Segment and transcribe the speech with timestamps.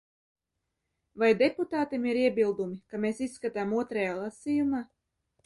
[1.23, 4.83] Vai deputātiem ir iebildumi, ka mēs izskatām otrajā lasījumā?